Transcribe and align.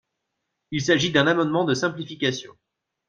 Il 0.71 0.81
s’agit 0.81 1.11
d’un 1.11 1.27
amendement 1.27 1.63
de 1.63 1.75
simplification. 1.75 2.57